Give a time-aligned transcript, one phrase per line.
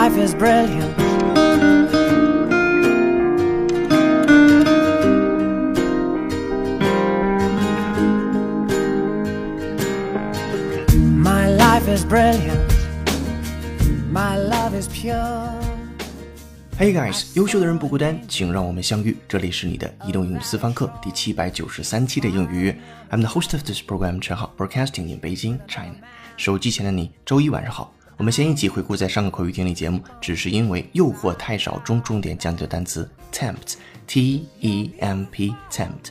[0.00, 0.96] life is brilliant.
[11.18, 12.72] My life is brilliant.
[14.10, 15.52] My love is pure.
[16.78, 19.14] Hey guys，优秀的人不孤单，请让我们相遇。
[19.28, 22.74] 这里是你的移动英语私房课第七百九十三期的英语。
[23.10, 25.96] I'm the host of this program，陈浩，broadcasting in Beijing, China。
[26.38, 27.92] 手机前的你，周一晚上好。
[28.20, 36.10] 我们先一起回顾在上个口语听力节目，只是因为诱惑太少中重点讲解的单词 tempt，t e m p，tempt。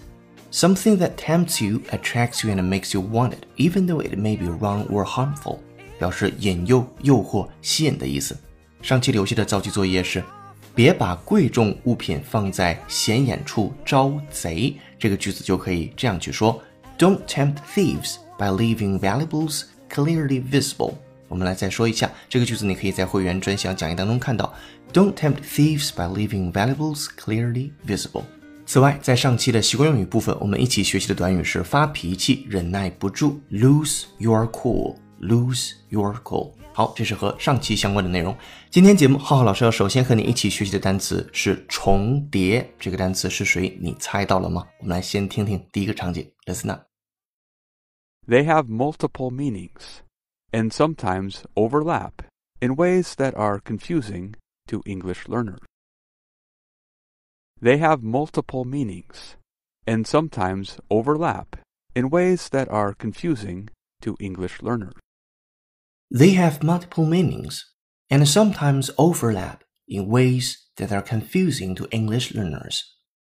[0.52, 4.36] Something that tempts you, attracts you, and makes you want it, even though it may
[4.36, 5.60] be wrong or harmful，
[6.00, 8.36] 表示引诱、诱惑、吸引的意思。
[8.82, 10.24] 上期留下的造句作业是。
[10.74, 16.60] 别把贵重物品放在显眼处招贼，这个句子就可以这样去说
[16.98, 20.94] ：Don't tempt thieves by leaving valuables clearly visible。
[21.30, 24.54] 我们来再说一下这个句子，你可以在会员专享讲义当中看到。
[24.92, 28.24] Don't tempt thieves by leaving valuables clearly visible。
[28.66, 36.52] 此外，在上期的习惯用语部分，我们一起学习的短语是发脾气、忍耐不住，lose your cool，lose your cool。
[36.74, 38.36] 好，这是和上期相关的内容。
[38.70, 42.68] 今天节目，浩浩老师要首先和你一起学习的单词是重叠。
[42.80, 43.78] 这个单词是谁？
[43.82, 44.66] 你猜到了吗？
[44.80, 46.32] 我们来先听听第一个场景。
[46.46, 46.84] Listen up.
[48.28, 50.00] They have multiple meanings
[50.53, 52.23] and sometimes overlap
[52.61, 54.35] in ways that are confusing
[54.67, 55.61] to English learners.
[57.61, 59.37] They have multiple meanings
[59.87, 61.57] and sometimes overlap
[61.95, 63.69] in ways that are confusing
[64.03, 64.95] to English learners.
[66.11, 67.65] They have multiple meanings
[68.11, 72.81] and sometimes overlap in ways that are confusing to English learners.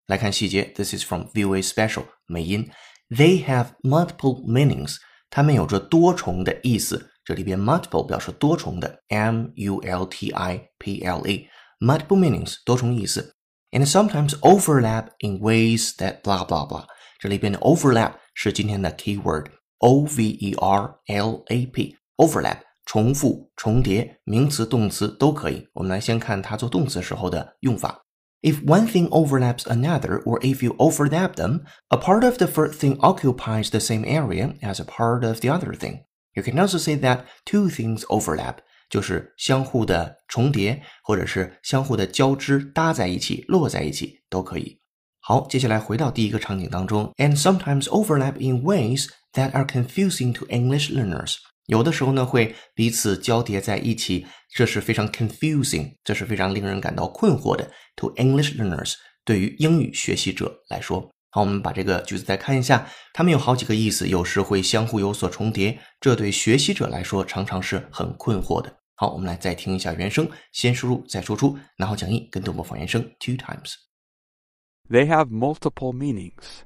[0.06, 2.70] 来看细节，This is from VOA Special 美音。
[3.08, 4.98] They have multiple meanings，
[5.30, 7.07] 它们有着多重的意思。
[7.28, 13.34] 这里边 multiple 表示多重的，m u l t i p l e，multiple meanings 多重意思，
[13.72, 16.84] and sometimes overlap in ways that blah blah blah。
[17.18, 22.58] 这里边的 overlap 是今天的 keyword，o v e r l a p，overlap。
[22.86, 25.66] 重复、重叠，名词、动词都可以。
[25.72, 28.02] 我们来先看它做动词时候的用法。
[28.42, 32.98] If one thing overlaps another, or if you overlap them, a part of the first thing
[32.98, 36.00] occupies the same area as a part of the other thing.
[36.33, 38.57] You can also say that two things overlap，
[38.89, 44.79] 就是相互的重叠，或者是相互的交织、搭在一起、落在一起都可以。
[45.21, 51.35] 好，接下来回到第一个场景当中，and sometimes overlap in ways that are confusing to English learners。
[51.65, 54.25] 有的时候呢，会彼此交叠在一起，
[54.55, 57.69] 这是非常 confusing，这是非常令人感到困惑的。
[57.97, 68.72] To English learners，对于英语学习者来说，好，我们把这个句子再看一下，它们有好几个意思，有时会相互有所重叠，这对学习者来说常常是很困惑的。
[68.94, 76.62] 好，我们来再听一下原声，先输入再输出，然后讲义跟读模仿原声 two times。They have multiple meanings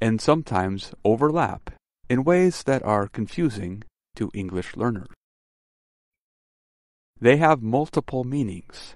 [0.00, 1.60] and sometimes overlap
[2.08, 3.82] in ways that are confusing
[4.16, 5.08] to English learners.
[7.22, 8.94] They have multiple meanings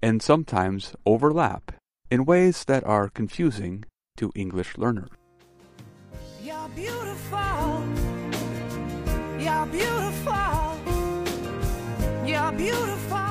[0.00, 1.74] and sometimes overlap
[2.10, 3.84] in ways that are confusing
[4.17, 5.09] to English learners.
[6.43, 7.83] You're beautiful.
[9.39, 10.77] You're beautiful.
[12.25, 13.27] You're beautiful.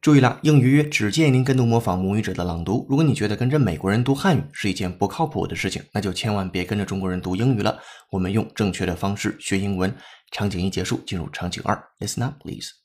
[0.00, 2.86] 注意了，英语约只建议您跟读模仿母语者的朗读。
[2.90, 7.78] 如果你觉得跟着美国人读汉语是一件不靠谱的事情，那就千万别跟着中国人读英语了。
[8.10, 9.94] 我们用正确的方式学英文。
[10.30, 11.82] 场景一结束，进入场景二。
[12.00, 12.83] Listen up, please.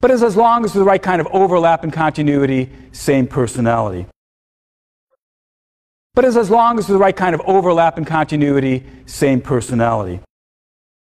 [0.00, 4.06] But it's as long as the right kind of overlap and continuity, same personality.
[6.14, 10.20] But it's as long as the right kind of overlap and continuity, same personality.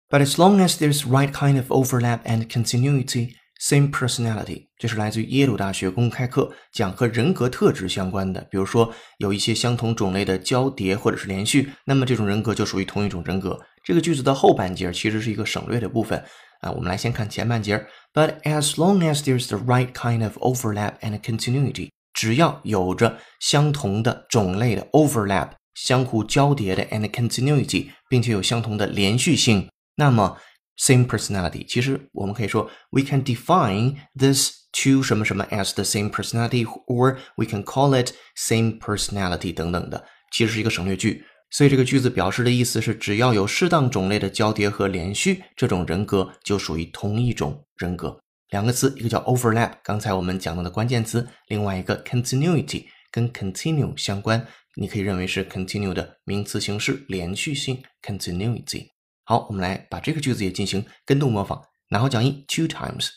[0.10, 8.42] But as long as there's right kind of overlap and continuity, Same personality，这是来自于耶鲁大学公开课，讲和人格特质相关的。
[8.50, 13.60] 比如说，有一些相同种类的交叠或者是连续，那么这种人格就属于同一种人格。
[13.86, 16.18] 这个句子的后半截其实是一个省略的部分
[16.62, 16.72] 啊。
[16.72, 17.86] 我们来先看前半截
[18.16, 30.38] ，But as long as there's the right kind of overlap and continuity，只要有着相同的种类的 overlap，相互交叠的 and continuity，并且有相同的连续性，那么
[30.78, 38.14] same personality，其实我们可以说，we can define this two 什么什么 as the same personality，or we can call it
[38.36, 41.24] same personality 等等的，其实是一个省略句。
[41.51, 48.19] 所以这个句子表示的意思是，只要有适当种类的交叠和连续，这种人格就属于同一种人格。
[48.51, 54.47] 两个词，一个叫 overlap，刚才我们讲到的关键词；另外一个 continuity，跟 continue 相关，
[54.77, 58.89] 你可以认为是 continue 的名词形式，连续性 continuity。
[59.25, 63.09] 好，我们来把这个句子也进行跟读模仿，然后讲义 two times。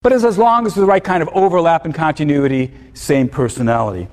[0.00, 4.08] But it's as long as the right kind of overlap and continuity, same personality.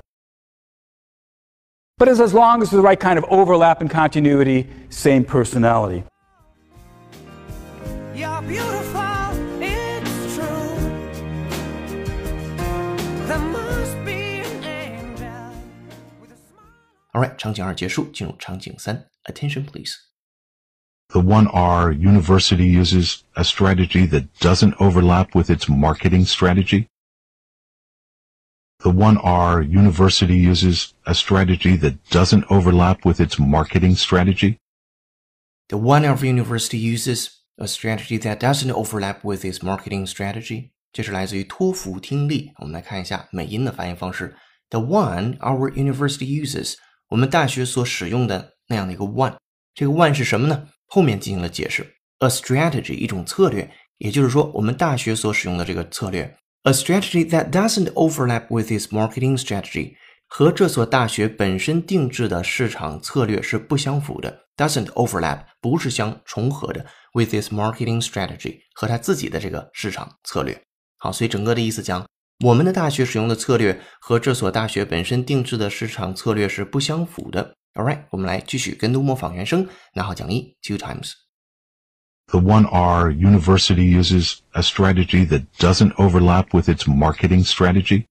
[2.02, 6.02] But as, as long as there's the right kind of overlap and continuity, same personality.
[19.26, 20.04] attention please.
[21.10, 26.88] The 1R University uses a strategy that doesn't overlap with its marketing strategy
[28.81, 34.57] The 1R University uses a strategy that doesn't overlap with its marketing strategy.
[35.67, 40.69] The one of university uses a strategy that doesn't overlap with its marketing strategy.
[40.93, 42.51] 这是来自于托福听力。
[42.59, 44.35] 我们来看一下美音的发音方式。
[44.69, 46.75] The one our university uses，
[47.09, 49.35] 我们大学所使用的那样的一个 one，
[49.73, 50.67] 这个 one 是什么呢？
[50.85, 51.95] 后面进行了解释。
[52.19, 56.37] A strategy 一种策略，也就是说我们大学所使用的这个策略。
[56.64, 59.96] A strategy that doesn't overlap with its marketing strategy
[60.28, 64.46] 和这所大学本身定制的市场策略是不相符的。
[64.56, 70.62] Doesn't overlap 不是相重合的，with its marketing strategy 和它自己的这个市场策略。
[70.98, 72.06] 好，所以整个的意思讲，
[72.44, 77.56] 我们的大学使用的策略和这所大学本身定制的市场策略是不相符的。
[77.74, 81.14] All right，我们来继续跟读模仿原声，拿好讲义 two times。
[82.27, 88.05] The 1R University uses a strategy that doesn't overlap with its marketing strategy.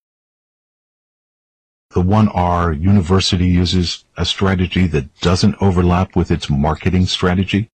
[1.91, 7.69] The 1R University uses a strategy that doesn't overlap with its marketing strategy.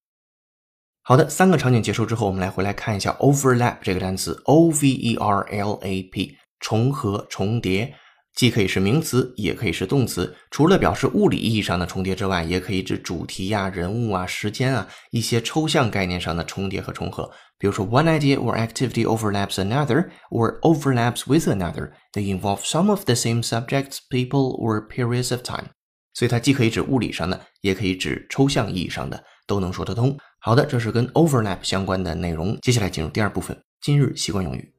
[1.05, 7.95] 好的，三个场景结束之后，我们来回来看一下 overlap 这个单词，o v e r l a p，重合、重叠，
[8.38, 10.32] 既可以是名词，也可以是动词。
[10.52, 17.28] 除了表示物理意义上的重叠之外，也可以指主题呀、人物啊、时间啊一些抽象概念上的重叠和重合。
[17.58, 21.90] 比如说，one idea or activity overlaps another or overlaps with another.
[22.12, 25.70] They involve some of the same subjects, people, or periods of time.
[26.14, 30.16] 所以它既可以指物理上的，也可以指抽象意义上的，都能说得通。
[30.38, 32.56] 好的，这是跟 overlap 相关的内容。
[32.62, 34.77] 接下来进入第二部分，今日习惯用语。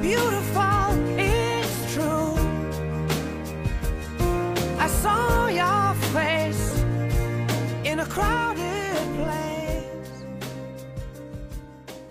[0.00, 0.92] Beautiful.
[1.18, 2.36] It's true.
[4.78, 6.82] I saw your face
[7.84, 10.24] in a crowded place.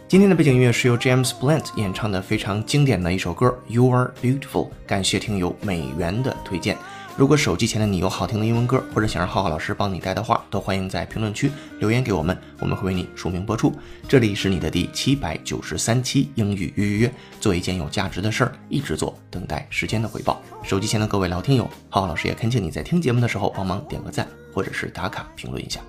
[0.08, 6.78] 今天的背景音乐是由 James Blunt 演唱的非常经典的一首歌《You Are Beautiful》，感谢听友美元的推荐。
[7.18, 13.74] 如果手机前的你有好听的英文歌，或者想让浩浩老师帮你带的话，都欢迎在评论区留言给我们，我们会为你署名播出。
[14.06, 17.10] 这里是你的第七百九十三期英语预约，
[17.40, 20.42] 做一件有价值的事儿，一直做，等待时间的回报。
[20.62, 25.80] 手机前的各位老听友，浩浩老师也恳请你在听节目的时候帮忙点个赞，或者是打卡评论一下。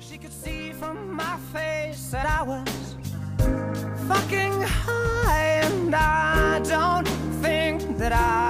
[0.00, 2.96] She could see from my face that I was
[4.08, 7.06] fucking high, and I don't
[7.42, 8.49] think that i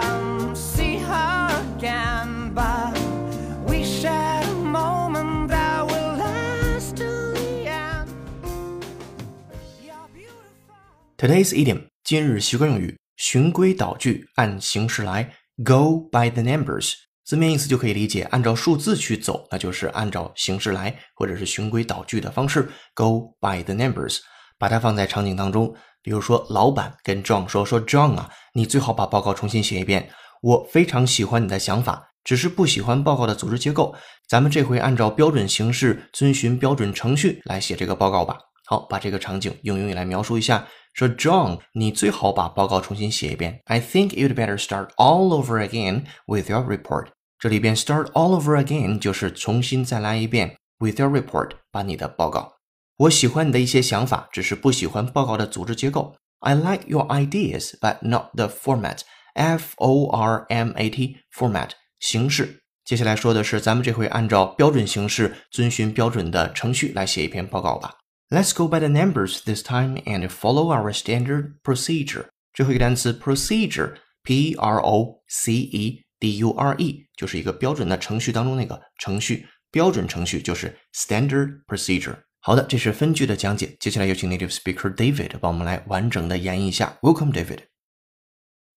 [11.20, 16.94] Today's idiom 今日习惯用语，循规蹈矩，按形式来，Go by the numbers。
[17.26, 24.20] 字面意思就可以理解，按照数字去走，那就是按照形式来，或者是循规蹈矩的方式，Go by the numbers。
[24.58, 30.08] 把它放在场景当中，比如说老板跟 John 说：“说 John 啊，你最好把报告重新写一遍。
[30.40, 33.94] 我非常喜欢你的想法，只是不喜欢报告的组织结构。
[34.26, 40.66] 咱们这回按照标准形式，遵循标准程序来写这个报告吧。”好，把这个场景用英语来描述一下。
[40.99, 43.61] 说 John，你最好把报告重新写一遍。
[43.65, 47.07] I think you'd better start all over again with your report。
[47.37, 52.53] 这里边 start all over again 就是重新再来一遍 with your report，把你的报告。
[52.97, 56.15] 我喜欢你的一些想法，只是不喜欢报告的组织结构。
[56.39, 58.99] I like your ideas, but not the format.
[59.33, 62.61] F O R M A T format 形式。
[62.85, 67.95] 接下来说的是，咱们这回按照标准形式，遵循标准的程序来写一篇报告吧。
[68.29, 72.25] Let's go by the numbers this time and follow our standard procedure。
[72.53, 79.47] 最后一个单词 procedure，P R O C E D U R E，就是一个标准的程序当中那个程序。
[79.71, 82.15] 标准程序就是 standard procedure。
[82.39, 83.75] 好的，这是分句的讲解。
[83.79, 86.97] 接下来有请 native speaker David 帮我们来完整的演绎一下。
[87.01, 87.63] Welcome, David.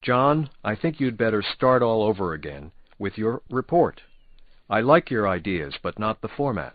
[0.02, 3.98] John, I think you'd better start all over again with your report.
[4.66, 6.74] I like your ideas, but not the format.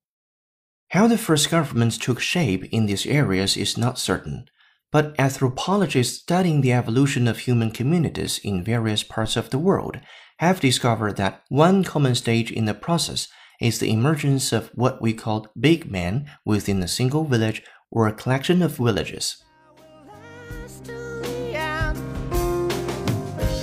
[0.91, 4.49] How the first governments took shape in these areas is not certain,
[4.91, 9.99] But anthropologists studying the evolution of human communities in various parts of the world
[10.39, 13.29] have discovered that one common stage in the process
[13.61, 18.13] is the emergence of what we call big men within a single village or a
[18.13, 19.41] collection of villages.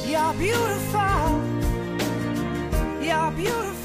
[0.06, 1.42] You're beautiful.
[3.02, 3.77] You're beautiful.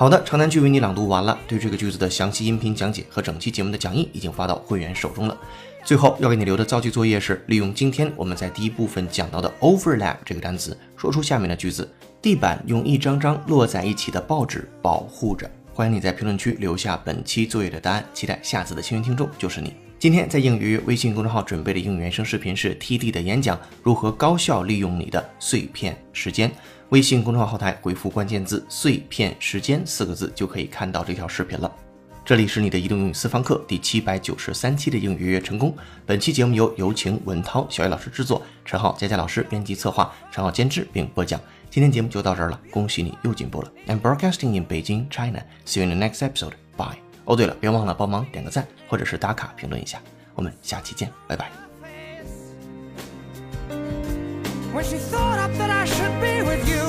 [0.00, 1.38] 好的，长难句为你朗读完了。
[1.46, 5.36] 对这个句子的详细音频讲解和整期节目的讲义已经发到会员手中了。
[5.84, 11.86] 最后要给你留的造句作业是利用今天我们在第一部分讲到的 overlap 这个单词，说出下面的句子：
[12.22, 15.46] 地板用一张张摞在一起的报纸保护着。
[15.74, 19.74] 欢迎你在评论区留下本期作业的答案，期待下次的幸运听众就是你。
[19.98, 26.50] 今天在英语微信公众号准备的英语原声视频是 TD 的演讲，如何高效利用你的碎片时间。
[26.90, 31.70] 微信公众号后台回复关键字“碎片时间”四个字就可以看到这条视频了。
[32.24, 35.72] 这里是你的移动英语私房课第七百九十三期的英语约约成功。
[36.04, 41.40] 本期节目由有请文涛、小叶老师制作，陈浩、佳佳老师编辑策划，陈浩监制并播讲。
[41.70, 43.70] 今天节目就到这儿了，恭喜你又进步了。
[43.86, 45.44] I'm broadcasting in Beijing, China.
[45.64, 46.54] See you in the next episode.
[46.76, 46.98] Bye.
[47.24, 50.02] 哦，对了，别忘了帮忙点个赞，或者是打卡评论一下。
[50.34, 51.52] 我们下期见，拜拜。
[54.72, 56.79] When she thought that I should be with you.